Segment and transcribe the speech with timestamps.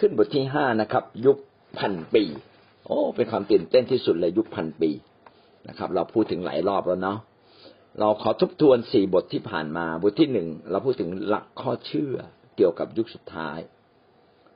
[0.00, 1.38] ขึ้นบทที่ห้านะครับ ยุค
[1.78, 2.24] พันปี
[2.86, 4.90] โอ้เป็นความตื่นเต้นที่สุดเลยยุคพันปี
[5.68, 7.18] นะครับ เราพูดถึงหลายรอบแล้วเนาะ
[8.00, 12.14] เราขอทบทวนสี่บทที่ผ่านมา บทที่หนึ่งเราพูดถึงหลักข้อเชื่อ
[12.56, 13.58] เกี่ยวกับยุคสุดท้าย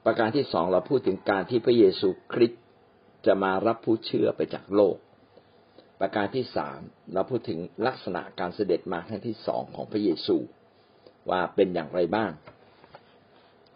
[0.05, 2.63] ประการที่สองเราพูดถึงการที่พระเยซูคริสต์
[3.27, 4.97] จะมารับผู้เชื่อไปจากโลก
[6.01, 6.81] ประการที่สาม
[7.15, 10.37] เราพูดถึงลักษณะการเสด็จมาครั้งที่สองของพระเยซู
[11.31, 12.31] ว่าเป็นอย่างไรบ้าง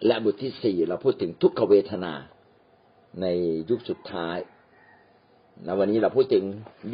[0.06, 2.12] และบทที่สี่เราพูดถึงทุกขเวทนา
[3.20, 3.26] ใน
[3.70, 4.38] ยุคสุดท้าย
[5.64, 6.44] และวันนี้เราพูดถึง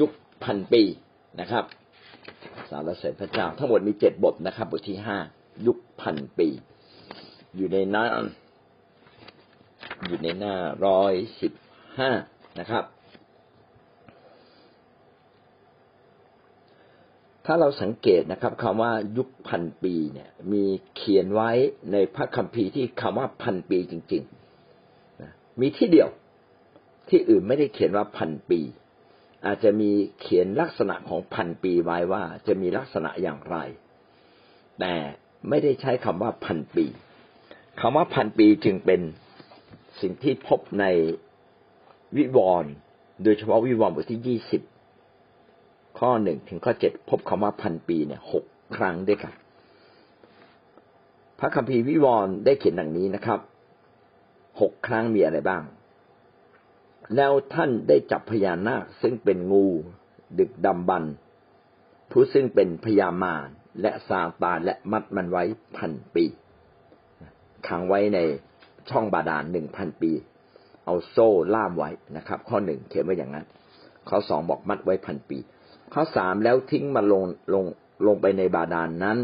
[0.01, 0.11] ยุค
[0.45, 0.83] พันปี
[1.41, 1.65] นะครับ
[2.71, 5.19] สารเสด็จพระเจ้าทั้งหมดมีเจ็ดบทนะครับ บทที่ห้า
[5.67, 6.49] ยุคพันปี
[7.57, 8.05] อยู่ในหน้า
[10.07, 10.55] อยู่ในหน้า
[10.87, 11.53] ร้อยสิบ
[11.99, 12.11] ห้า
[12.61, 12.85] นะครับ
[17.47, 20.65] ถ้าเราสังเกตนะครับคำว่ายุคพันปีเนี่ย มี
[20.97, 21.51] เขียนไว้
[21.93, 26.09] ในพระคัมภีร์ที่คำว่าพันปีจริงๆมีที่เดียว
[27.09, 28.61] ที่อื่นไม่ได้เขียนว่าพันปี
[29.47, 33.57] อาจจะมีเขียนลักษณะของพันปีไว้ว่าจะมีลักษณะอย่างไร
[34.81, 34.95] แต่
[35.49, 36.87] ไม่ได้ใช้คำว่าพันปี
[37.81, 39.01] คำว่าพันปีจึงเป็น
[40.01, 40.85] สิ่งที่พบใน
[42.17, 42.73] วิวรณ์
[43.23, 44.63] โดยเฉพาะวิวรณ์บทที่ยี่สิบ
[45.99, 48.45] ข้อหนึ่งถึงข้อเจ็ดพบคำว่าพันปีเนี่ยหก
[48.77, 49.35] ครั้งด้วยกัน
[51.39, 53.41] พระคัมภีร์วิวรณ์ได้เขียนดังนี้นะครับ
[54.61, 55.63] หกครั้งมีอะไรบ้าง
[57.17, 59.67] แล้วท่านได้จับพญานาคซึ่งเป็นงู
[60.39, 61.05] ดึกดำบรร
[62.11, 63.49] ผู้ซึ่งเป็นพญามาร
[63.81, 65.45] และซาตานและมัดมันไว้
[65.77, 66.25] พันปี
[67.69, 68.19] ขังไว้ใน
[68.91, 70.13] ช่องบาดาลหนึ่งพันปี
[70.85, 73.47] เอาโซ่ล่ามไว้นะครับ ข้อหนึ่งเขียนไว้อย่างนั้น
[74.09, 75.39] ข้อสองบอกมัดไว้พันปี
[75.93, 77.65] ข้อสามแล้วทิ้งมาลงลง
[78.07, 79.19] ลงไปในบาดาลนนั้น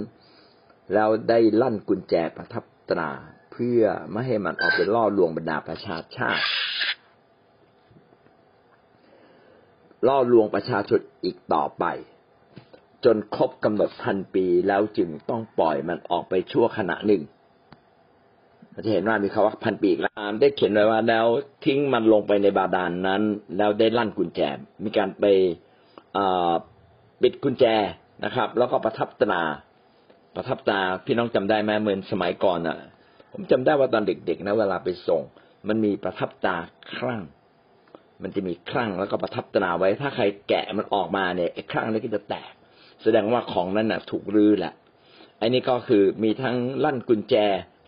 [0.94, 3.11] แล้วได้ลั่นกุญแจประทับตรา
[3.52, 6.45] เพื่อไม่ให้มันออกไปล่อลวงบรรดาประชาชาติ
[10.07, 11.85] ล่อลวงประชาชนอีกต่อไป
[13.05, 17.23] จนครบกำหนดพันปีแล้วจึงต้องปล่อยมันออกไปชั่วขณะหนึ่ง
[18.85, 21.27] จะเห็นว่ามีคาว่าพันปีกแล้วได้เขียนไว้ว่าแล้ว
[21.64, 23.23] ทิ้งมันลงไปในบาดาลนนั้น
[23.56, 24.40] แล้วได้ลั่นกุญแจ
[24.85, 25.24] มีการไป
[27.23, 27.65] ปิดกุญแจ
[28.25, 29.43] นะครับ แล้วก็ประทับตรา
[30.37, 32.77] ประทับตาพี่น้องจำได้ไหมเหมือนสมัยก่อนอะ
[33.33, 35.23] ผมจำได้ว่าตอนเด็กๆนะเวลาไปส่ง
[35.69, 36.57] มันมีประทับตา
[36.95, 37.23] ครั่ง
[38.23, 42.53] มันจะมีครั่งแล้วก็ประทับตราไว้ ถ้าใครแกะมันออกมาเนี่ยไอ้ครั่งนี้ก็จะแตก
[43.03, 44.75] แสดงว่าของนั้นน่ะ ถูกรื้อแหละ
[45.41, 47.35] อันนี้ก็คือมีทั้งลั่นกุญแจ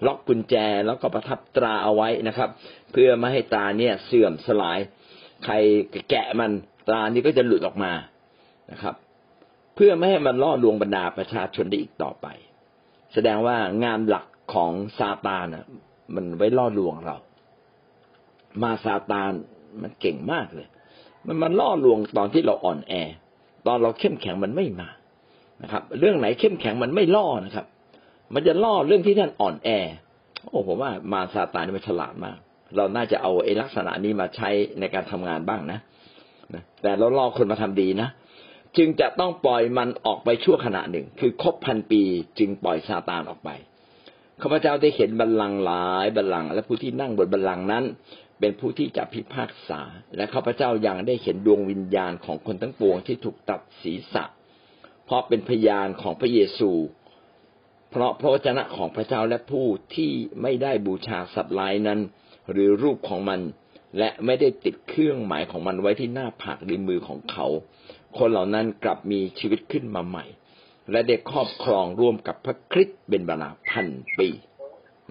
[0.07, 0.55] ล็อกกุญแจ
[0.87, 2.49] แล้วก็ประทับตราเอาไว้นะครับ
[2.93, 4.79] เพื่อไม่ให้ตาเนี่ยเสื่อมสลาย
[5.45, 5.55] ใคร
[6.11, 6.51] แกะมัน
[6.91, 7.93] ตานี้ก็จะหลุดออกมา
[8.73, 8.95] นะครับ
[9.75, 12.27] เพื่อไม่ให้มันล่อลวงบรรดาประชาชนได้อีกต่อไป
[13.13, 15.65] แสดงว่างานหลักของซาตานอะ
[16.15, 17.17] มันไว้ล่อลวงเรา
[18.63, 19.33] มาซาตาน
[19.83, 20.69] มันเก่งมากเลย
[21.27, 22.95] มันมันล่อลวงตอนที่เราอ่อนแอ
[23.67, 24.89] ตอนเราเข้มแข็งมันไม่มา
[25.63, 27.67] นะครับ เรื่องไหนเข้มแข็งมันไม่ล่อนะครับ
[28.35, 29.69] มันจะล่อเรื่องที่ท่านอ่อนแอ
[30.49, 32.37] โอ้ผมว่ามาซาตานนี่มันฉลาดมาก
[32.77, 34.49] เราน่าจะเอาไอ้ลักษณะนี้มาใช้
[34.81, 35.79] ในการทำงานบ้างนะ
[36.83, 38.09] แต่เราล่อคนมาทำดีนะ
[38.77, 42.03] จึงจะต้องปล่อยมันออกไปชั่วขณะหนึ่ง คือครบพันปี
[42.39, 43.51] จึงปล่อยซาตานออกไป
[44.43, 47.85] ข้าพเจ้าได้เห็นบัลลังก์หลายบัลลังก์และผู้ที่นั่งบนบัลลังก์นั้น
[48.41, 49.81] เป็นผู้ที่จะพิพากษา
[50.17, 54.25] และข้าพเจ้ายังได้เห็นดวงวิญญาณของคนทั้งปวงที่ถูกตัดศีรษะ
[55.05, 56.71] เพราะเป็นพยานของพระเยซู
[57.91, 60.11] เพราะพระวจนะของพระเจ้าและผู้ที่
[60.43, 62.01] ไม่ได้บูชาสัตว์ลายนั้น
[62.51, 63.41] หรือรูปของมัน
[63.99, 67.47] และไม่ได้ติดเครื่องหมายของมันไว้ที่หน้าผากหรือมือของเขา
[68.19, 70.25] คนเหล่านั้นกลับมีชีวิตขึ้นมาใหม่
[70.91, 73.87] และได้ครอบครองร่วมกับพระคริสต์เป็นเวลาพัน
[74.19, 74.29] ปี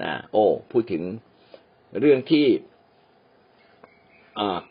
[0.01, 1.03] นะโอ้พูดถึง
[1.99, 2.45] เรื่องที่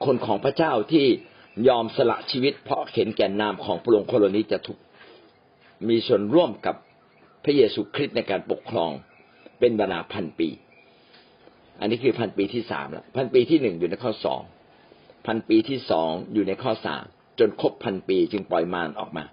[0.05, 1.07] คนของพระเจ้าที่
[1.69, 4.79] ยอมสละชีวิต เพราะเห็นแก่นามของพระองค์คนนี้จะถูก
[5.89, 6.77] มีส่วนร่วมกับ
[7.45, 8.91] พระเยซูคริสต์ในการปกครอง
[9.59, 10.49] เป็นเวลาพันปี
[11.81, 14.41] อันนี้คือพันปีที่สามแล้วพันปีที่หนึ่งอยู่ในข้อสอง
[15.27, 17.05] พันปีที่สองอยู่ในข้อสาม
[17.41, 19.25] จนครบพันปีจึงปล่อยมารออกมา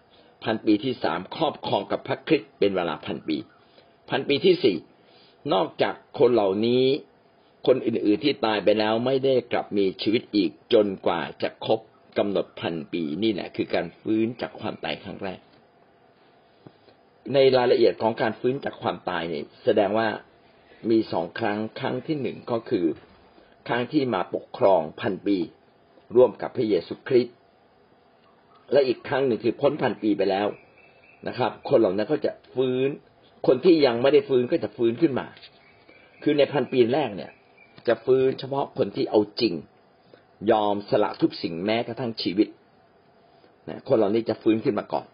[0.44, 3.38] พันปีที่สามครอบครองกับพระคริสต์เป็นเวลาพันปี
[4.10, 4.78] พันปีที่สี่
[5.54, 6.84] นอกจากคนเหล่านี้
[7.68, 11.80] คนอื่นๆที่ตายไปแล้วไม่ได้กลับมีชีวิตอีกจนกว่าจะครบ
[12.18, 15.40] กำหนดพันปีนี่แหละคือการฟื้นจากความตายครั้งแรก
[17.34, 20.08] ในรายละเอียดของการฟื้นจากความตายเนี่ยแสดงว่า
[20.90, 22.86] มีสองครั้งครั้งที่หนึ่งก็คือ
[23.68, 25.38] ครั้งที่มาปกครองพันปี
[26.16, 27.37] ร่วมกับพระเยซูคริสต์
[28.72, 30.48] และอีกครั้งหนึ่งคือพ้นพันปีไปแล้ว
[31.28, 32.90] นะครับ คนเหล่านั้นก็จะฟื้น
[33.48, 35.28] คนที่ยังไม่ได้ฟื้นก็จะฟื้นขึ้นมา
[36.24, 37.32] คือในพันปีแรกเนี่ย
[37.88, 39.54] จะฟื้นเฉพาะคนที่เอาจริง
[40.52, 42.48] ยอมสละทุกสิ่งแม้กระทั่งชีวิต
[43.70, 45.06] นะคนเหล่านี้จะฟื้นขึ้นมาก่อน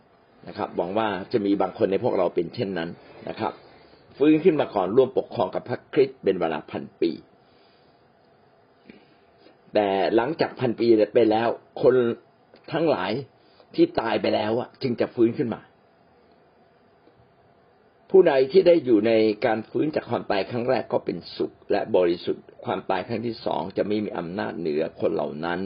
[0.48, 2.90] นะครับหวังว่าจะมีบางคนในพวกเราเป็นเช่นนั้น
[3.30, 3.54] นะครับ
[4.18, 7.12] ฟื้นขึ้นมาก่อนร่วมปกครองกับพระคริสต์เป็นเวลาพันปี
[9.74, 11.48] แต่หลังจากพันปีไปแล้ว
[11.82, 11.96] คน
[12.74, 13.12] ทั้งหลาย
[13.76, 15.62] ที่ตายไปแล้วอะจึงจะฟื้นขึ้นมา
[18.10, 19.12] ผู้ใดที่ได้อยู่ใน
[19.46, 25.60] การฟื้นจากความตายครั้งแรกก็เป็นสุข และบริสุทธิ์ความตายครั้งที่สองจะไม่มีอำนาจเหนือคนเหล่านั้น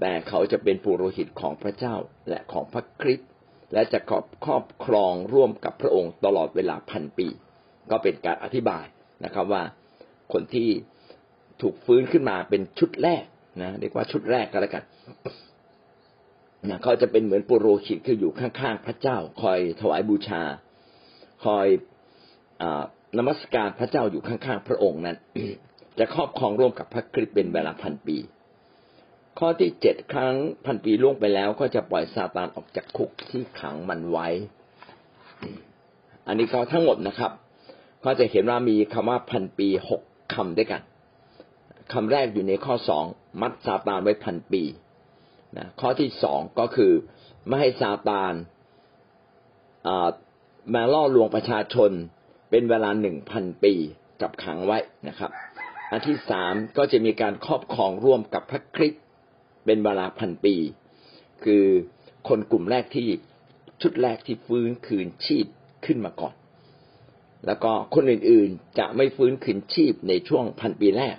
[0.00, 1.94] แต่เขาจะเป็นปุโรหิตของพระเจ้า
[2.28, 3.30] และของพระคริสต์
[3.72, 7.26] และจะครอบครอบครองร่วมกับพระองค์ตลอดเวลาพันปี
[7.90, 8.84] ก็เป็นการอธิบาย
[9.24, 9.62] นะครับว่า
[10.32, 10.68] คนที่
[11.62, 13.24] ถูกฟื้นขึ้นมาเป็นชุดแรก
[13.62, 14.84] นะเรียกว่าชุดแรกก็แล้วกัน
[16.70, 20.42] นะเขาจะเป็นเหมือนปุโรหิตคืออยู่ข้างๆพระเจ้า คอยถวายบูชา
[21.44, 21.66] คอย
[22.62, 22.64] อ
[23.18, 25.16] นมัสการพระเจ้าอยู่ข้างๆพระองค์นั้น
[25.98, 28.16] จะครอบครองร่วมกับพระคริสต์เป็นเวลาพันปี
[29.38, 30.34] ข้อที่เจ็ดครั้ง
[30.66, 34.28] พันปีล่วงไปแล้ว ก็จะปล่อยซาตานออกจากคุกที่ขังมันไว้
[36.26, 37.32] อันนี้ก็ทั้งหมดนะครับ
[38.04, 40.02] ก็จะเห็นว่ามีคำว่าพันปีหก
[40.34, 40.82] คำด้วยกัน
[41.92, 43.04] คำแรกอยู่ในข้อสอง
[43.40, 44.62] มัดซาตานไว้พันปี
[45.58, 46.92] นะข้อที่สองก็คือ
[47.46, 48.34] ไม่ให้ซาตาน
[50.74, 51.90] มาล่อลวงประชาชน
[52.50, 53.74] เป็นเวลาหนึ่งพันปี
[54.20, 54.78] จับขังไว้
[55.08, 55.30] นะครับ
[55.90, 59.02] อันที่สามก็จะมีการครอบครองร่วมกับพระคริสต์
[59.64, 60.54] เป็นเวลาพันปี
[61.44, 61.64] คือ
[62.28, 63.08] คนกลุ่มแรกที่
[63.82, 65.46] ชุดแรกที่ฟื้นคืนชีพ
[65.86, 66.34] ขึ้นมาก่อน
[67.46, 71.16] แล้วก็คนอื่นๆจะไม่ฟื้นคืนชีพในช่วงพันปีแรก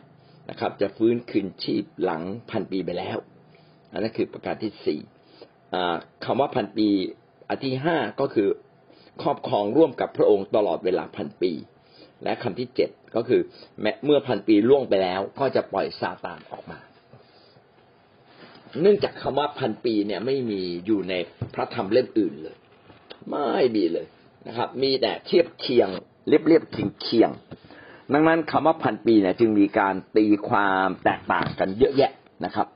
[0.49, 2.21] นะครับ จะฟื้นคืนชีพหลัง
[2.51, 3.17] พันปีไปแล้ว
[3.95, 4.99] อันนั้นคือประการที่สี่
[6.25, 6.87] คำว่าพันปี
[7.49, 8.49] อันที่ห้าก็คือ
[9.21, 11.51] ครอบครองร่วมกับพระองค์ตลอดเวลาพันปี
[12.23, 13.41] และคำที่เจ็ดก็คือ
[14.05, 16.79] เมื่อพันปีล่วงไปแล้ว ก็จะปล่อยซาตานออกมา
[18.81, 21.13] เนื่องจากคำว่าพันปีเนี่ยไม่มีอยู่ใน
[21.53, 22.55] พระธรรมเล่มอื่นเลย
[23.29, 24.05] ไม่มีเลย
[24.47, 25.89] นะครับ มีแต่เทียบเคียง
[26.29, 27.29] เรียบเรียบเคียงเคียง
[28.13, 32.11] ดังนั้นคำว่าพันปีเนี่ยจึงมีการตีความแตกต่างกันเยอะแยะ
[32.45, 32.67] นะครับ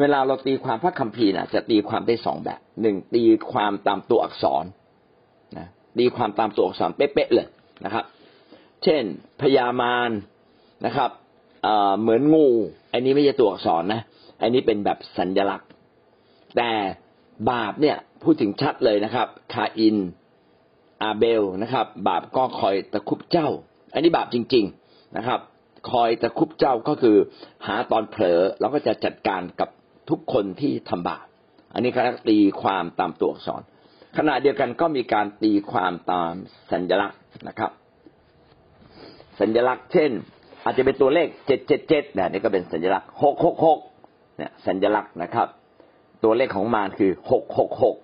[0.00, 3.22] เวลาเราตีความพระคัมภีร์นะจะตีความได้สองแบบหนึ่งตี
[3.52, 4.64] ความตามตัวอักษร
[5.58, 5.66] นะ
[5.98, 7.46] ตีความตามตัวอักษรเป๊ะๆเลย
[7.84, 8.04] นะครับ
[8.84, 9.02] เช่น
[9.40, 10.10] พญามาร
[10.86, 11.10] นะครับ
[12.00, 12.46] เหมือนงู
[12.92, 14.00] อันนี้ไม่ใช่ตัวอักษรนะ
[14.42, 15.68] อันนี้เป็นแบบสัญลักษณ์
[16.56, 16.70] แต่
[17.50, 19.96] บาปเนี่ยพูดถึงชัดเลยนะครับ คาอิน
[21.02, 23.48] อาเบลนะครับ บาปก็คอยตะคุบเจ้า
[23.92, 25.40] อันนี้บาปจริง ๆนะครับ
[25.90, 27.16] คอยตะคุบเจ้าก็คือ
[27.66, 29.68] หาตอนเผลอแล้วก็จะจัดการกับ
[30.10, 31.26] ทุกคนที่ทำบาป
[31.74, 33.62] อันนี้เขาตีความตามตัวอักษร
[34.16, 36.32] ขณะเดียวกันก็มีการตีความตาม
[36.72, 37.18] สัญลักษณ์
[37.48, 37.70] นะครับ
[39.40, 40.10] สัญลักษณ์เช่น
[40.64, 43.78] อาจจะเป็นตัวเลขเจ็ดเจ็ดเจ็ดเนี่ยนี่ก็เป็นสัญลักษณ์หกหกหก
[44.36, 45.48] เนี่ยสัญลักษณ์นะครับ
[46.24, 47.96] ตัวเลขของมารคือหกหกหก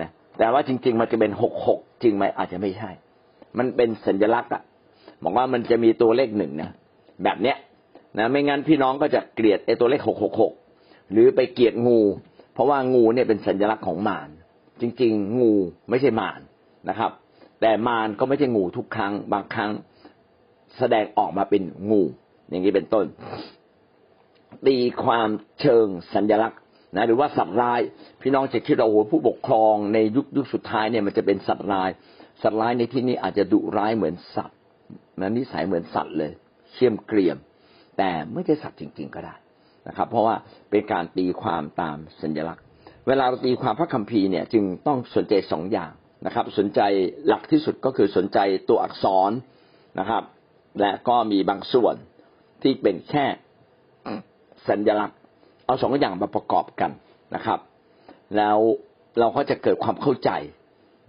[0.00, 2.90] นะแต่ว่าจริง ๆ มันจะเป็นหกหกจริงไหมอาจจะไม่ใช่
[3.58, 4.62] มันเป็นสัญลักษณ์อะ
[5.22, 6.70] บอกว่ามันจะมีตัวเลขหนึ่งนะ
[7.24, 7.56] แบบเนี้ย
[8.18, 10.52] นะไม่งั้นพี่น้องก็จะเกลียดไอ้ตัวเลขหกหกหก
[11.12, 12.00] หรือไปเกลียดงู
[12.52, 14.28] เพราะว่างูเนี่ยเป็นสัญลักษณ์ของมาร
[14.80, 15.52] จริง ๆ งู
[15.90, 16.40] ไม่ใช่มาร
[16.88, 17.10] นะครับ
[17.60, 19.72] แต่มารก็ไม่ใช่งูทุกครั้ง บางครั้ง
[20.78, 22.02] แสดงออกมาเป็นงู
[22.48, 23.06] อย่างนี้เป็นต้น
[24.66, 25.28] ตีความ
[25.60, 26.60] เชิงสัญลักษณ์
[26.94, 27.80] นะหรือว่าสัตว์ร้าย
[28.20, 31.90] พี่น้องจะคิดว่าโอ้โหผู้ปกครองในยุคยุคสุดท้ายเนี่ยมันจะเป็นสัตว์ร้าย
[32.42, 34.58] สัตว์ร้ายในที่นี้อาจจะดุร้ายเหมือนสัตว์
[35.20, 36.32] นะนิสัยเหมือนสัตว์เลย
[36.72, 37.36] เชี่ยมเกรียม
[37.98, 39.34] แต่ไม่ใช่สัตว์จริง ๆ ก็ได้
[39.88, 40.34] นะครับ เพราะว่า
[40.70, 42.64] เป็นการตีความตามสัญลักษณ์
[43.06, 45.90] เวลาเราตีความพระคัมภีร์เนี่ยจึงต้องสนใจสองอย่าง
[46.26, 46.80] นะครับ สนใจ
[47.26, 49.30] หลักที่สุดก็คือสนใจตัวอักษร
[50.00, 50.22] นะครับ
[50.80, 51.94] และก็มีบางส่วน
[52.62, 53.26] ที่เป็นแค่
[54.68, 55.18] สัญลักษณ์
[55.66, 56.90] เอาสองอย่างมาประกอบกัน
[57.34, 57.60] นะครับ
[58.36, 58.58] แล้ว
[59.18, 60.30] เราก็จะเกิดความเข้าใจ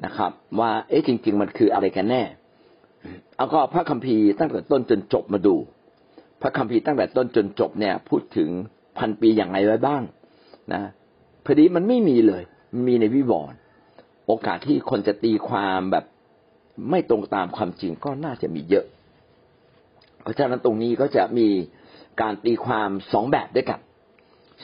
[0.06, 2.24] นะครับ ว่าเอ๊ะจริง ๆ มันคืออะไรกันแน่
[3.36, 5.56] เอาก็พระคัมภีร์ตั้งแต่ต้นจนจบมาดู
[6.42, 8.50] พระคัมภีร์ตั้งแต่ต้นจนจบเนี่ย พูดถึง
[8.98, 10.02] พันปีอย่างไรไว้บ้าง
[10.74, 10.82] นะ
[11.46, 12.44] พอดีมันไม่มีเลย
[12.88, 13.58] มีในวิวรณ์
[14.28, 16.06] โอกาสที่คนจะตีความแบบ
[16.90, 18.86] ไม่ตรงตามความจริงก็น่าจะมีเยอะ
[20.22, 21.48] เพราะฉะนั้นตรงนี้ก็จะมี
[22.22, 23.80] การตีความสองแบบด้วยกัน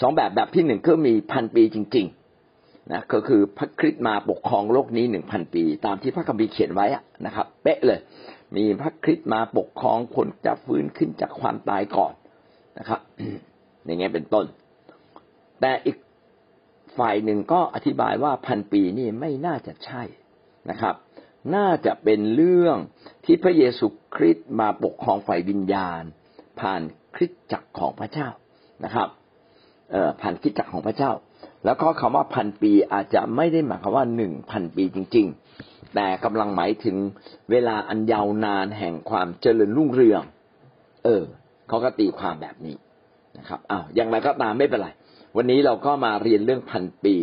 [0.01, 2.07] สองแบบแบบที่หนึ่งก็มีพันปีจริง
[2.49, 6.87] ๆ นะก็คือพระคริสต์มาปกครองโลกนี้หนึ่งพันปี ตามที่พระคัมภีร์เขียนไว้
[7.25, 7.99] นะครับ เป๊ะเลย
[8.55, 12.13] มีพระคริสต์มาปกครองคนจะฟื้นขึ้นจากความตายก่อน
[12.79, 13.01] นะครับ
[13.85, 14.45] อย่างเงี้ยเป็นต้น
[15.61, 15.97] แต่อีก
[16.97, 20.03] ฝ่ายหนึ่งก็อธิบายว่าพันปีนี่ไม่น่าจะใช่
[20.69, 20.95] นะครับ
[21.55, 22.77] น่าจะเป็นเรื่อง
[23.25, 26.01] ที่พระเยซูคริสต์มาปกครองฝ่ายวิญญาณ
[26.59, 26.81] ผ่าน
[27.15, 28.29] คริสตจักรของพระเจ้า
[28.85, 29.07] นะครับ
[29.91, 31.11] เอ่อพันคริสตจักรของพระเจ้า
[31.65, 36.97] แล้วก็คำว่าพันปีอาจจะไม่ได้หมายความว่าหนึ่งพันปีจริงๆ แต่กำลังหมายถึง
[37.51, 40.21] เวลาอันยาวนานแห่งความเจริญรุ่งเรือง
[41.03, 41.23] เออ
[41.67, 42.75] เขาก็ตีความแบบนี้
[43.37, 44.89] นะครับอ้าวอย่างไรก็ตามไม่เป็นไร
[45.37, 47.15] วันนี้เราก็มาเรียนเรื่องพันปี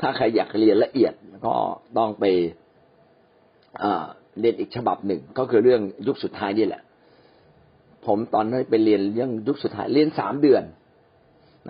[0.00, 1.12] ถ้าใครอยากเรียนละเอียด
[1.46, 1.54] ก็
[1.98, 2.24] ต้องไป
[4.40, 6.82] เรียนอีกฉบับหนึ่ง ก็คือเรื่องยุคสุดท้ายนี่แหละ
[8.06, 10.62] ผมตอนนั้นไปเรียนเรื่องยุคสุดท้ายเรียนสามเดือน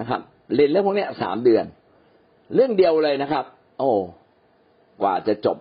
[0.00, 0.20] นะครับ
[0.54, 1.64] เรียนเรื่องพวกนี้สามเดือน
[2.54, 3.44] เรื่องเดียวเลยนะครับ
[3.78, 3.90] โอ้
[5.02, 5.56] กว่าจะจบ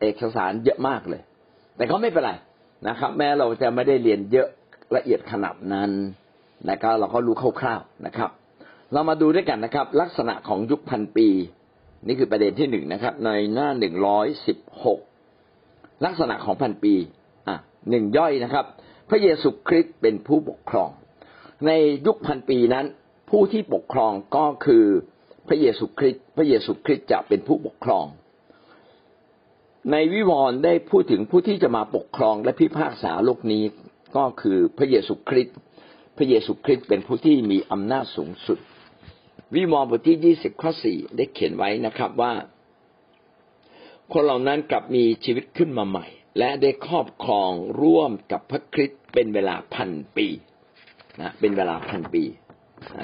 [0.00, 1.22] เอกสารเยอะมากเลย
[1.76, 2.32] แต่ก็ไม่เป็นไร
[2.88, 4.48] นะครับ แม้เราจะไม่ได้เรียนเยอะ
[4.96, 5.90] ละเอียดขนาดนั้น
[6.68, 8.30] นะก็เราก็รู้คร่าวๆนะครับ
[8.92, 11.28] เรามาดูด้วยกันนะครับ ลักษณะของยุคพันปี
[12.06, 14.98] นี่คือประเด็นที่หนึ่งนะครับ ในหน้าหนึ่งร้อยสิบหก
[16.04, 16.94] ลักษณะของพันปี
[17.48, 17.56] อะ
[17.90, 18.64] หนึ่งย่อยนะครับ
[19.10, 20.90] พระเยซูคริสต์เป็นผู้ปกครอง
[21.66, 21.70] ใน
[22.06, 22.86] ยุคพันปีนั้น
[23.30, 24.84] ผู้ที่ปกครองก็คือ
[25.48, 28.06] พระเยซูคริสต์พระเยซูคริสต์จะเป็นผู้ปกครอง
[29.92, 33.64] ในวิวรณ์ได้พูดถึงผู้ที่จะมาปกครองและพิพากษาโลกนี้
[34.16, 35.56] ก็คือพระเยซูคริสต์
[36.16, 38.58] พระเยซูคริสต์เป็นผู้ที่มีอำนาจสูงสุด
[39.54, 42.32] วิวรณ์บทที่ยี่สิบข้อสี่ได้เขียนไว้นะครับว่า
[44.12, 46.06] คนเหล่านั้นกลับมีชีวิตขึ้นมาใหม่
[46.38, 47.52] และได้ครอบครอง
[47.82, 50.26] ร่วมกับพระคริสต์เป็นเวลาพันปี
[51.20, 52.24] นะเป็นเวลาพันปี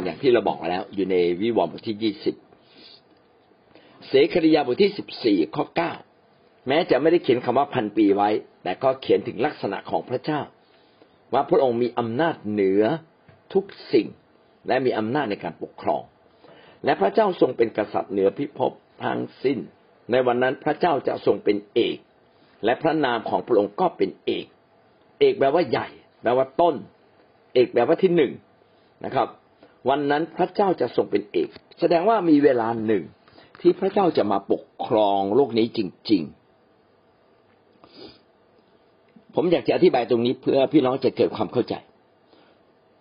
[0.04, 2.34] อย่างที่เราบอกแล้วอยู่ในวิวรณ์บทที่ยี่สิบ
[4.08, 5.92] เสคริยาบทที่สิบสี่ข้อเก้า
[6.68, 8.30] แม้จะไม่ได้เขียนคำว่าพันปีไว้
[8.62, 10.40] แต่ก็เขียนถึงลักษณะของพระเจ้า
[11.32, 12.82] ว่าพระองค์มีอำนาจเหนือ
[13.52, 14.06] ทุกสิ่ง
[14.68, 16.02] และมีอำนาจในการปกครอง
[16.84, 18.72] และพระเจ้าทรงเป็นกษัตริย์เหนือพิภพ
[19.04, 19.58] ทั้งสิ้น
[20.10, 21.96] ในวันนั้นพระเจ้าจะทรงเป็นเอก
[22.64, 24.46] และพระนามของพระองค์ก็เป็นเอก
[25.20, 25.88] เอกแปลว่าใหญ่
[26.22, 26.74] แปลว่าต้น
[27.54, 28.32] เอกแปลว่าที่หนึ่ง
[29.04, 29.28] นะครับ
[29.88, 31.48] วันนั้นพระเจ้าจะทรงเป็นเอก
[31.80, 33.04] แสดงว่ามีเวลาหนึ่ง
[33.60, 36.41] ที่พระเจ้าจะมาปกครองโลกนี้จริง ๆ
[39.34, 41.74] ผมอยากจะอธิบายตรงนี้เพื่อพี่น้องจะเกิดความเข้าใจ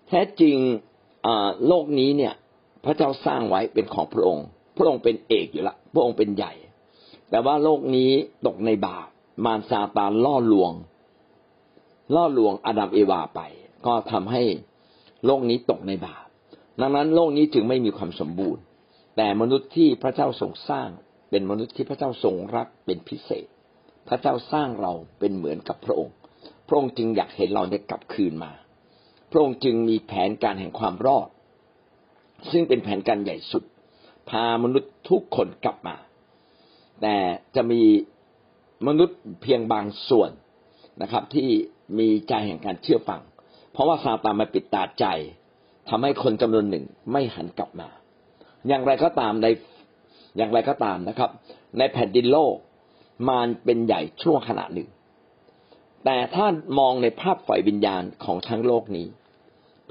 [0.07, 0.57] แท้จริง
[1.67, 2.33] โลกนี้เนี่ย
[2.85, 4.45] พระเจ้าสร้างไว้เป็นของพระองค์
[4.77, 6.53] พระองค์เป็นเอกอยู่ละ พระองค์เป็นใหญ่
[7.29, 8.11] แต่ว่าโลกนี้
[8.45, 9.07] ตกในบาป
[9.45, 10.71] มารซาตานล่อลวง
[12.15, 13.39] ล่อลวงอาดัมเอวาไป
[13.85, 14.43] ก็ทำให้
[15.25, 16.25] โลกนี้ตกในบาป
[16.81, 18.63] ดังนั้นโลกนี้จึงไม่มีความสมบูรณ์
[19.17, 20.89] แต่มนุษย์ที่พระเจ้าทรงสร้าง
[21.29, 23.47] เป็นมนุษย์ที่พระเจ้าทรงรักเป็นพิเศษ
[24.07, 26.15] พระเจ้าสร้างเราเป็นเหมือนกับพระองค์
[26.71, 28.51] ระองค์จึงอยากเห็นเราได้กลับคืนมา
[29.31, 31.27] พระองค์จึงมีแผนการแห่งความรอด
[32.51, 33.63] ซึ่งเป็นแผนการใหญ่สุด
[34.29, 35.95] พามนุษย์ทุกคนกลับมา
[37.01, 37.15] แต่
[37.55, 37.81] จะมี
[38.87, 40.31] มนุษย์เพียงบางส่วน
[41.01, 41.49] นะครับ ที่
[41.99, 43.21] มีใจแห่งการเชื่อฟัง
[43.71, 45.05] เพราะว่าซาตานมาปิดตาใจ
[45.89, 47.89] ทำให้คนจำนวนหนึ่งไม่หันกลับมา
[48.67, 49.47] อย่างไรก็ตามใน
[50.37, 51.29] อย่างไรก็ตามนะครับ
[51.77, 52.55] ในแผ่นดินโลก
[53.29, 54.87] มารเป็นใหญ่ช่วงขณะหนึ่ง
[56.05, 56.46] แต่ถ้า
[56.79, 59.08] มองในภาพฝ่ายวิญญาณของทั้งโลกนี้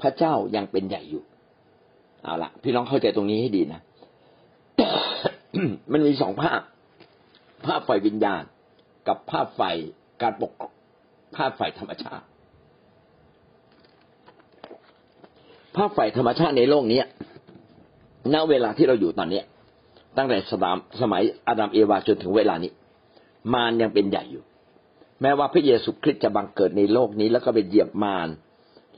[0.01, 1.23] พระเจ้ายังเป็นใหญ่อยู่
[2.23, 3.81] เอาละพี่น้องเข้าใจตรงนี้ให้ดีนะ
[5.91, 6.61] มันมีสองภาพ
[7.65, 8.43] ภาพฝ่ายวิญญาณ
[9.07, 9.75] กับภาพฝ่าย
[10.21, 10.53] การปก
[11.35, 12.25] ภาพฝ่ายธรรมชาติ
[15.75, 17.01] ภาพฝ่ายธรรมชาติในโลกนี้
[18.33, 19.41] ณเวลาที่เราอยู่ตอนนี้
[20.17, 20.65] ตั้งแต่สม
[21.01, 22.71] สมัยอาดัมเอวาจนถึงเวลานี้
[23.53, 24.43] มารยังเป็นใหญ่อยู่
[25.21, 28.27] แม้ว่าพระเยซูคริสต์จะบังเกิดในโลกนี้ แล้วก็ไปเหยียบมาร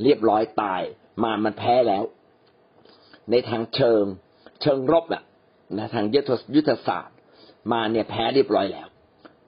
[0.04, 0.82] เรียบร้อยตาย
[1.24, 2.04] มารมันแพ้แล้ว
[3.32, 4.04] ในทางเชิง
[4.62, 5.24] เชิงรบน่ะ
[5.76, 6.06] ในทาง
[6.56, 7.16] ยุทธศาสตร์
[7.72, 8.88] มาเนี่ยแพ้เรียบร้อยแล้ว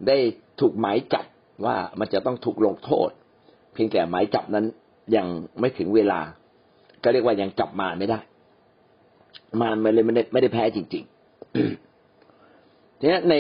[0.08, 0.18] ได้
[0.60, 1.26] ถูกหมายจับ
[1.66, 3.10] ว่ามันจะต้องถูกลงโทษ
[3.74, 4.66] เพียงแต่หมายจับนั้น
[5.16, 5.28] ยัง
[5.60, 6.22] ไม่ถึงเวลา
[7.04, 8.20] ก็เรียกว่ายังจับมารไม่ได้
[9.62, 13.36] มารมันเลยไม่ได้ไม่ได้แพ้จริงๆทีนี้ใน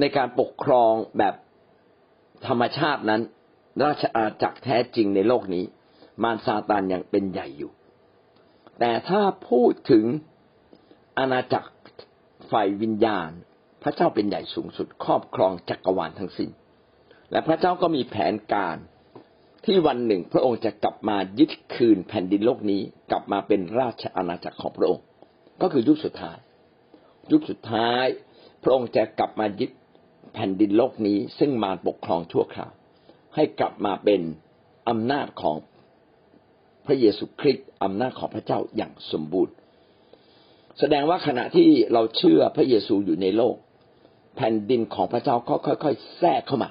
[0.00, 1.34] ในการปกครองแบบ
[2.46, 3.22] ธรรมชาตินั้น
[3.84, 5.64] ราชอาณาจักรแท้จริงในโลกนี้
[6.22, 7.72] มารซาตานยังเป็นใหญ่อยู่
[8.78, 10.04] แต่ถ้าพูดถึง
[11.18, 11.70] อาณาจักร
[12.50, 13.30] ฝ่ายวิญญาณ
[13.82, 16.50] พระเจ้าเป็นใหญ่สูงสุด ครอบครองจักรวาลทั้งสิ้น
[17.30, 18.76] และพระเจ้าก็มีแผนการ
[19.64, 25.04] ที่วันหนึ่งพระองค์จะกลับมายึดคืนแผ่นดินโลกนี้ กลับมาเป็นราชอาณาจักรของพระองค์
[25.62, 26.38] ก็คือยุคสุดท้าย
[27.32, 28.04] ยุคสุดท้าย
[28.62, 29.70] พระองค์จะกลับมายึด
[30.34, 32.70] แผ่นดินโลกนี้ซึ่งมารปกครองชั่วคราว
[33.34, 34.20] ให้กลับมาเป็น
[34.88, 35.56] อำนาจของ
[36.86, 39.54] พระเยซูคริสต์อำนาจของพระเจ้าอย่างสมบูรณ์
[40.78, 43.56] แสดงว่าขณะที่เราเชื่อพระเยซูอยู่ในโลก
[44.36, 46.70] แผ่นดินของพระเจ้าก็ค่อยๆแทรกเข้ามา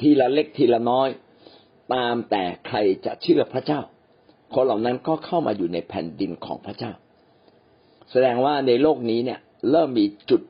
[0.00, 1.08] ทีละเล็กทีละน้อย
[1.94, 3.80] ตามแต่ใครจะเชื่อพระเจ้า
[4.54, 6.92] คนเหล่านั้นก็เข้ามาอยู่ในแผ่นดินของพระเจ้า
[8.10, 10.42] แสดงว่าในโลกนี้เนี่ยเริ่มมีจุด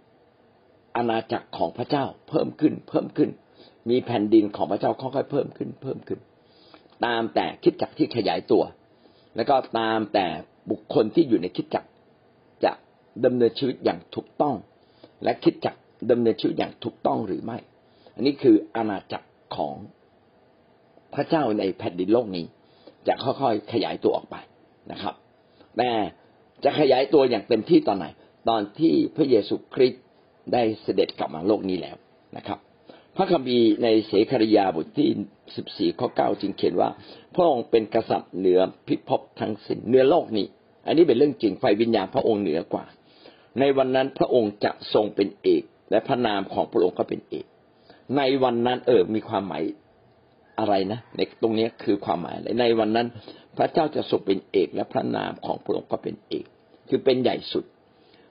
[0.96, 3.30] อาณาจักรของพระเจ้าเพิ่มขึ้น เพิ่มขึ้น
[3.90, 6.20] มีแผ่นดินของพระเจ้าค่อยๆเพิ่มขึ้น เพิ่มขึ้น
[7.04, 8.62] ตามแต่คิดจักที่ขยายตัว
[9.36, 10.26] แล้วก็ตามแต่
[10.70, 11.84] บุคคลที่อยู่ในคิดจัก
[12.64, 12.72] จะ
[13.24, 14.56] ดำเนินชีวิตอย่างถูกต้อง
[15.24, 15.74] และคิดจัก
[16.10, 17.58] ดำเนินชีวิตอย่างถูกต้องหรือไม่
[18.14, 19.74] อันนี้คืออาณาจักรของ
[21.14, 22.44] พระเจ้าในแผ่นดินโลกนี้
[23.08, 24.36] จะค่อยๆขยายตัวออกไป
[24.92, 25.14] นะครับ
[25.76, 25.90] แต่
[26.64, 28.06] จะขยายตัวอย่างเต็มที่ตอนไหน
[28.48, 30.03] ตอนที่พระเยซูคริสต์
[30.52, 31.96] ได้เสด็จกลับมาโลกนี้แล้ว
[32.36, 32.58] นะครับ
[33.16, 35.08] พระคัมภีร์ในเสคริยาบทที่
[35.56, 36.90] สิบสี่ข้อเก้าจึงเขียนว่า
[37.34, 40.46] พระองค์เป็นกษัตริย์เหนือพิภพทั้งสิ้นเหนือโลกนี้
[40.86, 42.84] อันนี้เป็นเรื่องจริงไฟวิญญาณพระองค์เหนือกว่า
[43.60, 47.46] ในวันนั้นพระองค์จะทรงเป็นเอก และพระนามของพระองค์ก็เป็นเอก
[48.16, 49.62] ในวันนั้นเออมีความหมาย
[50.58, 53.06] อะไรนะในตรงนี้คือความหมายอะไรในวันนั้น
[53.56, 56.44] พระเจ้าจะทรงเป็นเอกและพระนามของพระองค์ก็เป็นเอก
[56.88, 57.64] คือเป็นใหญ่สุด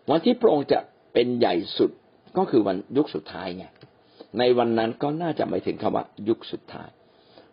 [0.10, 0.79] วันที่พระองค์จะ
[1.13, 1.91] เป็นใหญ่สุด
[2.38, 3.66] ก็คือวันยุคสุดท้ายไง
[4.40, 6.90] ในวันนั้นก็น่าจะหมายถึงคำว่ายุคสุดท้าย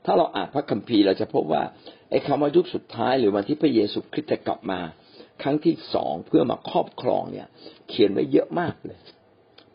[0.04, 1.62] ถ้าเราอ่านพระคัมภีร์เราจะพบว่า
[2.10, 4.80] ไอ้คำว่ายุคสุดท้าย หรือวันที่พระเยซูคริสต์จะกลับมา
[5.42, 7.46] ครั้งที่สองเพื่อมาครอบครองเนี่ย
[7.88, 9.00] เขียนไว้เยอะมากเลย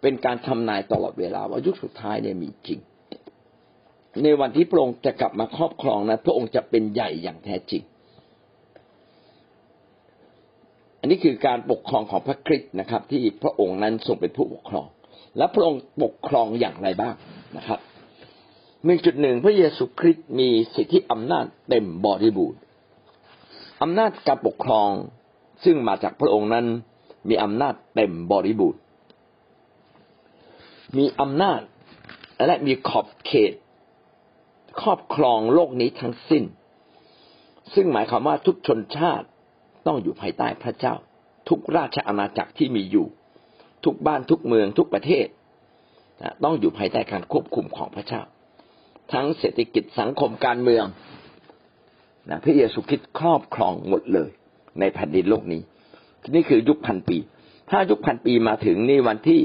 [0.02, 2.80] เป็นการทำนายตลอดเวลาว่ายุคสุดท้ายเนี่ยมีจริง
[4.24, 7.84] ในวันที่พระองค์จะกลับมาครอบครองนะพระองค์จะเป็นใหญ่อย่างแท้จริง
[11.00, 14.88] อันนี้คือการปกครองของพระคริสต์นะครับ ที่พระองค์นั้นทรงเป็นผู้ปกครอง
[15.38, 17.16] และพระองค์ปกครองอย่างไรบ้าง
[17.58, 17.80] นะครับ
[18.86, 22.60] หนึ่งจุดหนึ่งพระเยซูคริสต์มีสิทธิอำนาจเต็มบริบูรณ์
[23.82, 24.92] อำนาจการปกครอง
[25.64, 26.66] ซึ่งมาจากพระองค์นั้น
[27.30, 28.82] มีอำนาจเต็มบริบูรณ์
[30.98, 31.60] มีอำนาจ
[32.46, 33.54] และมีขอบเขต
[34.82, 36.44] ครอบครองโลกนี้ทั้งสิ้น
[37.74, 39.28] ซึ่งหมายความว่าทุกชนชาติ
[39.88, 40.94] ต้องอยู่ภายใต้พระเจ้า
[41.50, 43.08] ทุกราชอาณาจักรที่มีอยู่
[43.86, 45.28] ทุกบ้านทุกเมืองทุกประเทศ
[46.44, 48.22] ต้องอยู่ภายใต้การควบคุมของพระเจ้า
[49.14, 50.86] ทั้งเศรษฐกิจสังคมการเมือง
[52.30, 54.30] นะพระเยซูคริสต์ครอบครองหมดเลย
[54.80, 55.62] ในแผ่นดินโลกนี้
[56.36, 57.18] นี่คือยุคพันปี
[57.70, 59.42] ถ้ายุคพันปีมาถึงนี่วันที่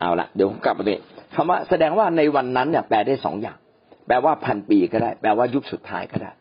[0.00, 1.00] เอาละเดี๋ยวผมกลับมาเลย
[1.34, 3.58] คำว่าแสดงว่าในวันนั้นเนี่ยแปลได้สองอย่าง
[4.06, 6.32] แปลว่าพันปีก็ได้ แปลว่ายุคสุดท้ายก็ได้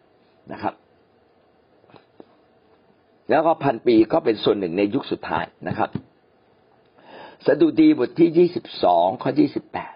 [0.51, 0.73] นะครับ
[3.29, 5.89] แล้วก็พันปีก็เป็นส่วนหนึ่งในยุคสุดท้ายนะครับ
[7.45, 9.93] สดุดีบทที่ยี่สิบสองข้อยี่สิบแปด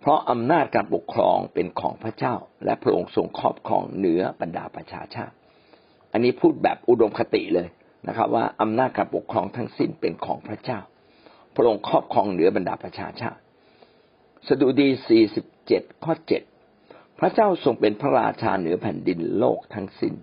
[0.00, 5.34] เพราะอำนาจการปกครองเป็นของพระเจ้า และพระองค์ทรงครอบครองเหนือบรรดาประชาชาติ
[6.12, 7.68] อันนี้พูดแบบอุดมคติเลย
[8.08, 10.80] นะครับ ว่าอำนาจการปกครองทั้งสิ้นเป็นของพระเจ้า
[11.54, 13.40] พระองค์ครอบครองเหนือบรรดาประชาชาติ
[14.48, 14.88] สดุดี
[15.46, 16.14] 47ข้อ
[16.66, 20.14] 7พระเจ้าทรงเป็นพระราชาเหนือแผ่นดินโลกทั้งสิ้น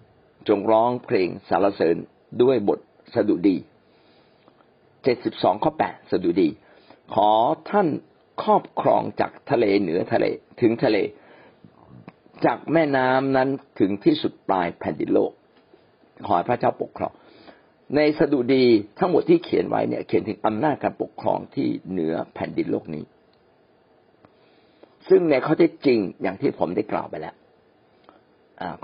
[0.47, 1.97] จงร้องเพลงสรรเสริญ
[2.41, 2.79] ด้วยบท
[3.15, 3.55] สดุดี
[4.39, 6.49] 72ข้อ8สดุดี
[7.13, 7.29] ขอ
[7.69, 7.87] ท่าน
[8.43, 10.25] ครอบครองจากทะเลเหนือทะเล
[10.61, 10.97] ถึงทะเล
[12.45, 15.31] จากแม่น้ำนั้นถึงที่สุดปลายแผ่นดินโลก
[16.27, 17.13] ขอพระเจ้าปกครอง
[17.95, 18.65] ในสดุดี
[18.99, 23.03] ทั้งหมดที่เขียนไว้เนี่ย เขียนถึงอำนาจการปกครองที่เหนือแผ่นดินโลกนี้
[25.09, 27.35] ซึ่งในข้อเท็จจริงอย่างที่ผมได้กล่าวไปแล้ว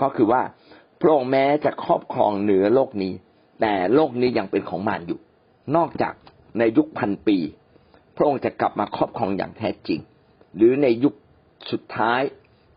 [0.02, 0.42] ก็คือว่า
[1.00, 3.12] พระองค์แม้จะครอบครองเหนือโลกนี้
[3.60, 5.20] แต่โลกนี้ยังเป็นของมารอยู่
[5.76, 6.14] นอกจาก
[6.58, 7.38] ในยุคพันปี
[8.16, 10.00] พระองค์จะกลับมาครอบครองอย่างแท้จริง
[10.56, 11.14] หรือในยุค
[11.70, 12.20] สุดท้าย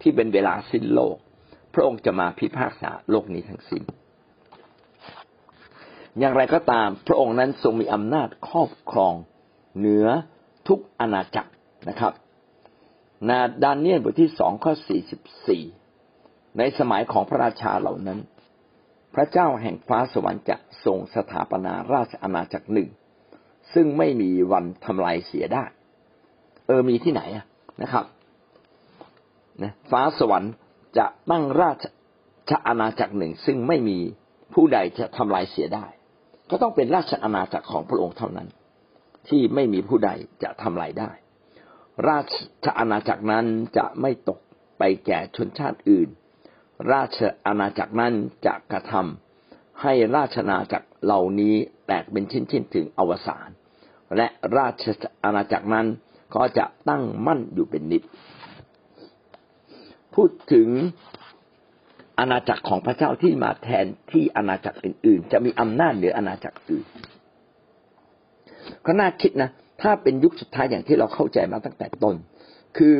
[0.01, 1.15] ที่เป็นเวลาสิ้นโลก
[1.73, 3.83] พระองค์จะมาพิพากษาโลกนี้ทั้งสิ้น
[6.19, 9.13] อย่างไรก็ตามพระองค์นั้นทรงมีอำนาจครอบครอง
[9.77, 10.07] เหนือ
[10.67, 11.51] ทุกอาณาจักร
[11.89, 12.13] นะครับ
[13.29, 15.63] นาดานเนียลบทที่สองข้อสี่สิบสี่
[16.57, 18.19] ในสมัยของพระราชาเหล่านั้น
[19.15, 22.89] พระเจ้าแห่งฟ้าสวรรค์จะทรงสถาปนาราชอาณาจักรหนึ่ง
[23.73, 25.63] ซึ่งไม่มีวันทำลายเสียได้
[26.67, 27.21] เออมีที่ไหน
[27.81, 28.05] นะครับ
[29.63, 30.53] นะฟ้าสวรรค์
[30.97, 31.85] จะตั้งราช
[32.67, 33.99] อาณาจักรหนึ่ง ซึ่งไม่มี
[34.53, 35.85] ผู้ใดจะทำลายเสียได้
[36.49, 38.47] ก็ต้องเป็นราชอาณาจักรของพระองค์เท่านั้น
[39.27, 40.11] ที่ไม่มีผู้ใด
[40.43, 41.11] จะทำลายได้
[42.09, 42.19] รา
[42.63, 43.45] ชอาณาจักรนั้น
[43.77, 44.39] จะไม่ตก
[44.77, 46.09] ไปแก่ชนชาติอื่น
[46.93, 48.13] ราชอาณาจักรนั้น
[48.45, 51.55] จะกระทำให้ราชอาจักรเหล่านี้
[51.87, 53.49] แตกเป็นชิ้นๆถึงอวสาน
[54.17, 54.85] และราช
[55.23, 55.87] อาณาจักรนั้น
[56.35, 58.03] ก็จะตั้งมั่นอยู่เป็นนิจ
[60.15, 60.67] พูดถึง
[62.19, 66.85] อาณาจักรของพระเจ้าที่มาแทนที่อาณาจักรอื่น ๆ จะมีอำนาจเหนืออาณาจักรอื่น
[68.85, 69.49] ก็น่าคิดนะ
[69.81, 72.15] ถ้าเป็นยุคสุดท้ายอย่างที่เราเข้าใจมาตั้งแต่ต้น
[72.77, 72.95] คือ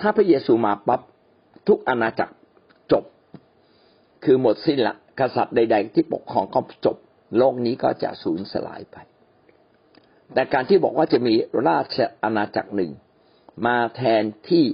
[0.00, 1.00] ถ้าพระเยซูมาปั๊บ
[1.68, 2.34] ทุกอาณาจักร
[4.24, 6.96] คือหมดสิ้นละกษัตริย์ใด ๆ ที่ปกครองก็จบ
[7.38, 8.96] โลกนี้ก็จะสูญสลายไป
[10.34, 11.34] แต่การที่บอกว่าจะมี
[11.68, 12.90] ราชอาณาจักรหนึ่ง
[13.66, 14.64] มาแทนที่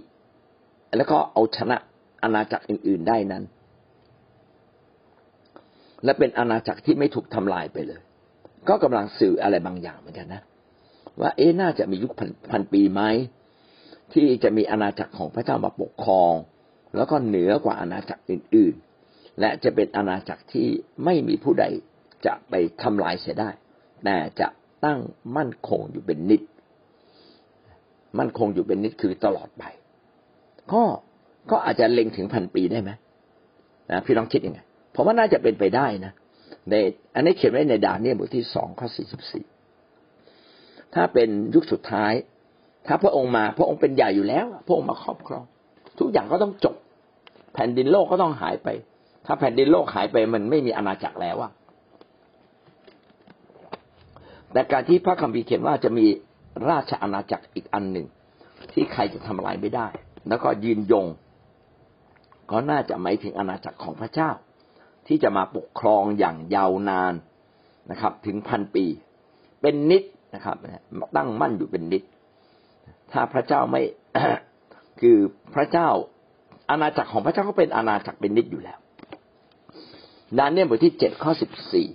[0.96, 1.76] แล้วก็เอาชนะ
[2.22, 3.44] อาณาจักรอื่น ๆได้นั้น
[6.04, 8.00] และเป็นอาณาจักรที่ไม่ถูกทำลายไปเลย
[8.68, 10.42] ก็กำลังสื่ออะไรบางอย่างเหมือนกันนะ
[11.20, 13.02] ว่าเอ๊น่าจะมียุคพพันปีไหม
[14.12, 16.34] ที่จะมีอาณาจักรของพระเจ้ามาปกครอง
[16.96, 18.87] แล้วก็เหนือกว่าอาณาจักรอื่น ๆ
[19.40, 20.66] และจะเป็นอาณาจักรที่
[21.04, 21.64] ไม่มีผู้ใด
[22.26, 23.50] จะไปทำลายเสียได้
[24.04, 24.48] แต่จะ
[24.84, 24.98] ตั้ง
[25.36, 26.42] มั่นคงอยู่เป็นนิด
[28.18, 29.64] มั่นคงอยู่เป็นนิดคือตลอดไป
[30.72, 30.82] ก็
[31.50, 32.90] ก็อาจจะเล็งถึงพันปีได้ไหม
[33.90, 34.60] นะพี่ลองคิดยังไง
[34.94, 36.12] ผมว่าน่าจะเป็นไปได้นะ
[36.70, 36.74] ใน
[37.14, 39.44] อันนี้เขียนไว้ในดานเนี่ยบทที่สองข้อสี่สิบสี่
[40.94, 42.12] ถ้าเป็นยุคสุดท้าย
[42.86, 45.44] ถ้าพระองค์มาพระองค์เป็นใหญ่อยู่แล้ว พระองค์มาครอบครอง
[45.98, 46.76] ทุกอย่างก็ต้องจบ
[47.54, 48.68] แผ่นดินโลกก็ต้องหายไป
[49.30, 51.52] ถ้าแผ่นดินโลกหายไปมันไม่มีอาณาจักรแล้วอะ
[54.52, 56.06] แต่การที่พระคัมภีร์เขียนว่าจะมี
[56.70, 58.06] ราชอาณาจักรอีกอันหนึ่ง
[58.72, 59.86] ที่ใครจะทำลายไม่ได้
[60.28, 61.06] แล้วก็ยืนยง
[62.50, 64.30] ก็น่าจะหมายถึงอาณาจักรของพระเจ้า
[65.06, 67.14] ที่จะมาปกครองอย่างยาวนาน
[67.90, 68.84] นะครับ ถึงพันปี
[69.62, 70.02] เป็นนิด
[70.34, 70.56] นะครับ
[71.16, 72.02] ตั้งมั่นอยู่เป็นนิด
[73.12, 73.82] ถ้าพระเจ้าไม่
[75.00, 75.16] คือ
[75.54, 75.88] พระเจ้า
[76.70, 78.78] อาณาจักรของพระเจ้าก็เป็นอาณาจักรเป็นนิดอยู่แล้ว
[80.36, 81.88] ดานเนียลบทที่เจ็ดข้อสิบสี่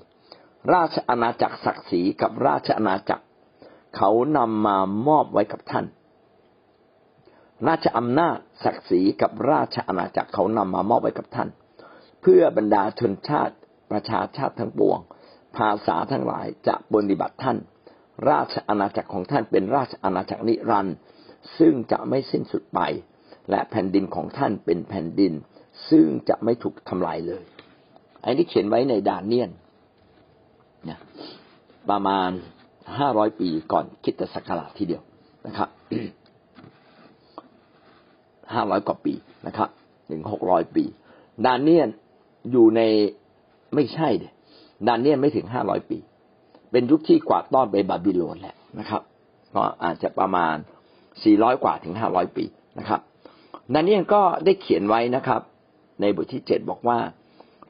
[0.74, 3.26] ราชอาณาจักรศักดิ์ศรีกับราชอาณาจักร
[3.96, 5.86] เขานำมามอบไว้กับท่าน
[7.68, 11.50] ราชอำนาจศักดิ์ศรีกับราชอาณาจักรเขานำมามอบไว้กับท่าน
[12.22, 13.56] เพื่อบรรดาชนชาติ
[13.92, 15.00] ประชาชาติทั้งปวง
[15.58, 17.58] ภาษาทั้งหลายจะปฏิบัติท่าน
[18.30, 20.96] ราชอาณาจักรของท่านเป็นราชอาณาจักรนิรันดร์
[21.60, 22.80] ซึ่งจะไม่สิ้นสุดไป
[23.50, 25.34] และแผ่นดินของท่านเป็นแผ่นดิน
[25.90, 27.44] ซึ่งจะไม่ถูกทำลายเลย
[28.24, 29.52] อันนี้เขียนไว้ในดานเนียน
[30.90, 31.00] นะ
[31.90, 32.30] ประมาณ
[32.98, 35.04] ห้าร้อยปีก่อนคิดศักราชทีเดียว
[35.48, 35.70] นะครับ
[38.54, 39.14] ห้าร้อยกว่าปี
[39.48, 39.70] นะครับ
[40.10, 40.84] ถึงหกร้อยปี
[41.46, 41.90] ดานเนียน
[42.52, 42.82] อยู่ใน
[43.76, 44.26] ไม่ใช่เด
[44.88, 45.98] ดานเนียนไม่ถึงห้าร้อยปี
[46.72, 49.02] เป็นยุคที่กวาดต้อนไปบาบิโลนแหละนะครับ
[49.56, 50.56] ก็อาจจะประมาณ
[51.24, 52.46] สี่ร้อยกว่าถึงห้าร้อยปี
[52.80, 53.02] นะครับ
[53.74, 55.42] ดานเนียนก็ได้เขียนไว้นะครับ
[56.02, 56.98] ในบทที่เจ็ดบอกว่า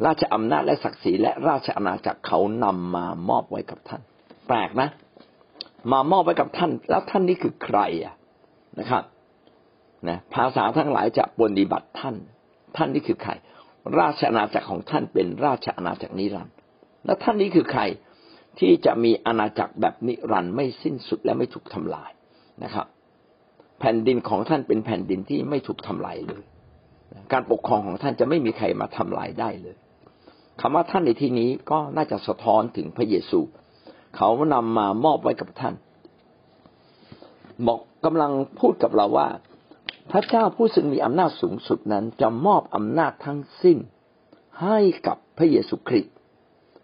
[0.05, 4.01] ราชอำนาจและศักดิ์ศรีและราชอาณาจักรเขานำมามอบไว้กับท่าน
[4.47, 4.89] แปลกนะ
[5.91, 8.15] มามอบไว้กับท่าน แล้วท่านนี่คือใครอะ
[8.79, 9.03] นะครับ
[10.09, 12.15] นะภาษาทั้งหลายจะปฏิบัติท่าน
[12.77, 13.31] ท่านนี่คือใคร
[13.99, 16.55] ราชอาณาจักรของท่านเป็นราชอาณาจักรนิรันดร์
[17.05, 17.81] แล้วท่านนี้คือใคร
[18.59, 22.11] ที่จะมีอาณาจักรแบบนิรันดร์ไม่สิ้นสุดและไม่ถูกทำลาย
[22.63, 22.87] นะครับ
[23.79, 26.43] แผ่นดินของท่านเป็นแผ่นดินที่ไม่ถูกทำลายเลย
[27.33, 29.75] การปกครองของท่านจะไม่มีใครมาทำลายได้เลย
[30.61, 33.39] คำว่าท่านในที่นี้ก็น่าจะสะท้อนถึงพระเยซู
[34.15, 35.75] เขานำมามอบไว้กับท่าน
[37.67, 39.27] บอกกำลังพูดกับเราว่า
[40.11, 43.77] พระเจ้าผู้ซึ่งมีอำนาจสูงสุดนั้นจะมอบอำนาจทั้งสิ้น
[44.63, 46.13] ให้กับพระเยซูคริสต์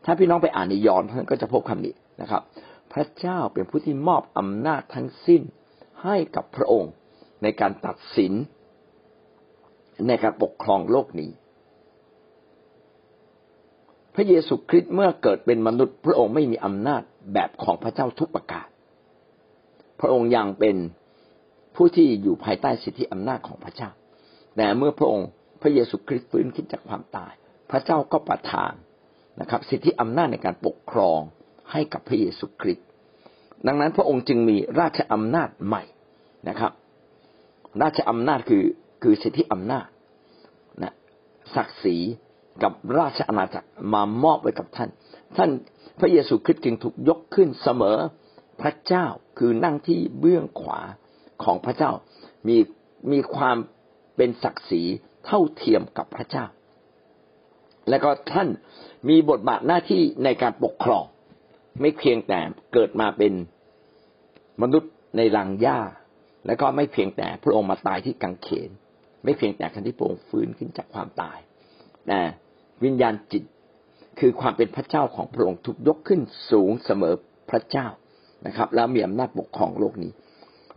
[0.05, 2.41] ถ้าพี่น้องไปอ่านในยอห์นท่านก็จะพบคำนี้นะครับ
[2.93, 5.41] พระเจ้าเป็นผู้ที่มอบอำนาจทั้งสิ้น
[6.03, 6.91] ให้กับพระองค์
[7.43, 8.33] ในการตัดสิน
[10.07, 11.29] ในการปกครองโลกนี้
[14.19, 17.01] ระเยซูคริสต์เมื่อเกิดเป็นมนุษย์ พระองค์ไม่มีอำนาจ
[17.33, 18.67] แบบของพระเจ้าทุกประการ
[19.99, 20.75] พระองค์ยังเป็น
[21.75, 23.89] ผู้ที่อยู่ภายใต้สิทธิอำนาจของพระเจ้า
[24.55, 25.27] แต่เมื่อพระองค์
[25.61, 27.33] พระเยซูคริสต์ฟื้นขึ้นจากความตาย
[27.71, 28.73] พระเจ้าก็ประทาน
[29.41, 31.19] นะครับ สิทธิอำนาจในการปกครอง
[31.71, 32.87] ให้กับพระเยซูคริสต์
[33.67, 35.83] ดังนั้นพระองค์จึงมีราชอำนาจใหม่
[36.49, 36.71] นะครับ
[37.81, 38.63] ราชอำนาจคือ
[39.03, 39.87] คือสิทธิอำนาจ
[40.83, 40.93] นะ
[41.55, 41.97] ศักดิ์ศรี
[42.63, 44.89] กับราชอาณาจักรมามอบไว้กับท่าน
[45.37, 45.49] ท่าน
[45.99, 47.97] พระเยซูคริสต์จึงถูกยกขึ้นเสมอ
[48.61, 49.05] พระเจ้า
[49.37, 50.81] คือนั่งที่เบื้องขวา
[51.43, 51.91] ของพระเจ้า
[52.47, 52.57] มี
[53.11, 53.57] มีความ
[54.15, 54.83] เป็นศักดิ์ศรี
[55.25, 56.45] เท่าเทียมกับพระเจ้า
[57.89, 58.47] และก็ท่าน
[59.09, 61.05] มีบทบาทหน้าที่ในการปกครอง
[61.81, 62.39] ไม่เพียงแต่
[62.73, 63.33] เกิดมาเป็น
[64.61, 65.79] มนุษย์ในรังหญ้า
[66.45, 68.69] และก็ไม่เพียงแต่พระองค์มาตายที่กังเขน
[69.23, 71.39] ไม่เพียงแต่ครั้งที่พระองค์ฟื้นขึ้นจากความตาย
[72.07, 72.19] แต่
[72.83, 73.43] วิญญาณจิต
[74.19, 77.13] คือความเป็นพระเจ้าของพระองค์ถูกยกขึ้นสูงเสมอ
[77.49, 77.87] พระเจ้า
[78.47, 80.11] นะครับ แล้วมีอำนาจปกครองโลกนี้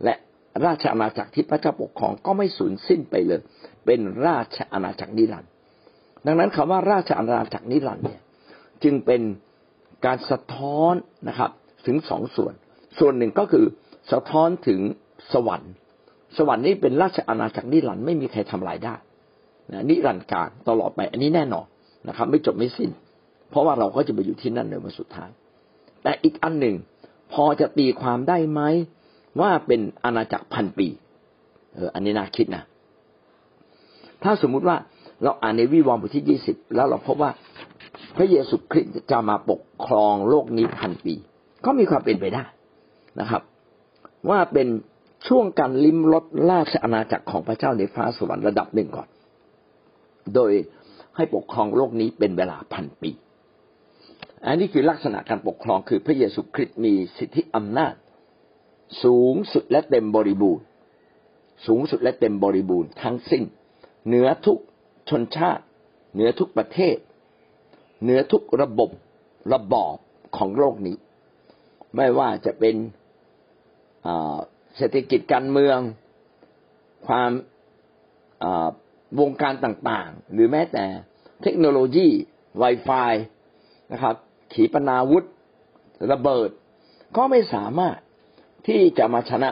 [0.03, 0.15] และ
[0.65, 3.41] ราชอาณาจักรที่พระเจ้าปกครองก็ไม่สูญสิ้นไปเลย
[3.85, 5.51] เป็นราชอาณาจักรนิรันดร์
[6.25, 8.21] ดังนั้นคำว่าราชอาณาจักรนิรันดร์เนี่ย
[8.83, 9.21] จึงเป็น
[10.05, 10.93] การสะท้อน
[11.27, 11.51] นะครับ
[11.87, 12.53] ถึงสองส่วน
[12.99, 13.65] ส่วนหนึ่งก็คือ
[14.11, 14.79] สะท้อนถึง
[15.33, 15.73] สวรรค์
[16.37, 18.95] สวรรค์นี้เป็นราชอาณาจักรนิรันดร์ไม่มีใครทำลายได้
[19.71, 21.65] นะนิรันดร์การตลอดไป อันนี้แน่นอน
[22.07, 22.89] นะครับ ไม่จบไม่สิ้น
[23.49, 25.29] เพราะว่าเราก็จะไปอยู่ที่นั่นในวันสุดท้าย
[26.03, 26.75] แต่อีกอันหนึ่ง
[27.33, 28.61] พอจะตีความได้ไหม
[29.41, 30.87] ว่าเป็นอาณาจักรพันปี
[31.73, 32.63] เออ อันนี้น่าคิดนะ
[34.23, 34.77] ถ้าสมมุติว่า
[35.23, 37.31] เราอ่านในวิวรณ์บทที่ยี่สิบแล้วเราพบว่า
[38.15, 41.15] พระเยซูคริสต์จะมาปกครองโลกนี้พันปี
[41.65, 42.43] ก็มีความเป็นไปได้
[43.19, 43.41] นะครับ
[44.29, 44.67] ว่าเป็น
[45.27, 49.07] ช่วงการลิ้มรสราชอาณาจักรของพระเจ้าในฟ้าสวรรค์ระดับหนึ่งก่อน
[50.35, 50.51] โดย
[51.15, 53.11] ให้ปกครองโลกนี้เป็นเวลาพันปี
[54.45, 57.93] อันนี้คือลักษณะการปกครองคือพระเยซูคริสต์มีสิทธิอำนาจ
[59.03, 60.63] สูงสุดและเต็มบริบูรณ์
[61.67, 63.43] สูงสุดและเต็มบริบูรณ์ทั้งสิ้น
[64.07, 64.59] เหนือทุก
[65.09, 65.63] ชนชาติ
[66.13, 66.97] เหนือทุกประเทศ
[68.03, 68.89] เหนือทุกระบบ
[69.53, 69.95] ระบอบ
[70.37, 70.95] ของโลกนี้
[71.95, 72.75] ไม่ว่าจะเป็น
[74.75, 75.77] เศรษฐกิจการเมือง
[77.07, 77.31] ความ
[79.19, 80.85] วงการต่างๆ หรือแม้แต่
[81.43, 82.07] เทคโนโลยี
[82.61, 83.13] Wi-Fi
[83.91, 84.15] นะครับ
[84.53, 85.23] ขีปนาวุธ
[86.11, 86.49] ระเบิด
[87.17, 87.97] ก็ไม่สามารถ
[88.67, 89.49] ที่จะมาชนะ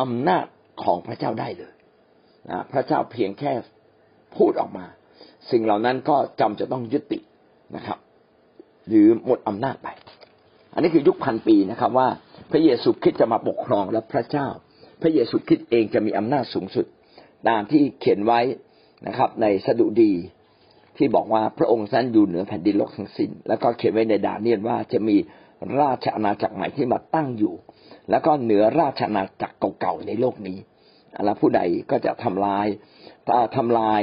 [0.00, 0.46] อำนาจ
[0.82, 1.74] ของพระเจ้าได้เลย
[2.50, 3.52] นะพระเจ้าเพียงแค่
[4.36, 4.86] พูดออกมา
[5.50, 7.18] สิ่งเหล่านั้นก็จำจะต้องยุติ
[7.76, 7.98] นะครับ
[8.88, 9.88] หรือหมดอำนาจไป
[10.74, 12.08] อันนี้คือยุคพันปีนะครับ ว่า
[12.50, 14.48] พระเยซูคริสต์จะมาปกครองและพระเจ้า
[15.02, 16.86] พระเยซูคริสต์เองจะมีอำนาจสูงสุด
[17.48, 18.40] ตามที่เขียนไว้
[19.06, 20.12] นะครับ ในสดุดี
[20.96, 25.16] ที่บอกว่าพระองค์นั้นอยู่เหนือแผ่นดินโลกทั้งสิ้น แล้วก็เขียนไว้ในดาเนียนว่าจะมี
[25.80, 27.54] ราชอาณาจักรใหม่ที่มาตั้งอยู่
[28.10, 30.58] แล้วก็เหนือราชอาณาจักรเก่าๆในโลกนี้
[31.24, 32.66] แล้วผู้ใดก็จะทำลาย
[33.56, 34.02] ทำลาย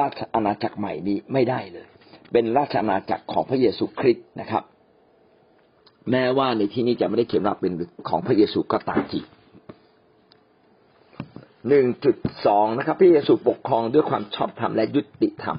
[0.00, 1.86] ราชอาณาจักรใหม่นี้ไม่ได้เลย
[2.32, 4.62] เป็นราชอาณาจักรของพระเยซูคริสต์นะครับ
[6.10, 7.72] แม้ว่าในที่นี้จะไม่ได้เขียนว่าเป็น
[8.08, 9.20] ของพระเยซูก็ตามที
[11.68, 15.58] หนึ่งจุดสองนะครับพระเยซูปกครองด้วยความชอบธรรมและยุติธรรม